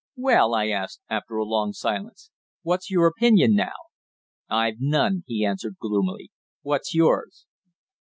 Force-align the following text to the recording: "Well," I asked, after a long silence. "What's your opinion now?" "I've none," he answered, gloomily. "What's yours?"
"Well," 0.15 0.55
I 0.55 0.69
asked, 0.69 1.01
after 1.11 1.35
a 1.37 1.45
long 1.45 1.73
silence. 1.73 2.31
"What's 2.63 2.89
your 2.89 3.05
opinion 3.05 3.53
now?" 3.53 3.73
"I've 4.49 4.79
none," 4.79 5.21
he 5.27 5.45
answered, 5.45 5.75
gloomily. 5.79 6.31
"What's 6.63 6.95
yours?" 6.95 7.45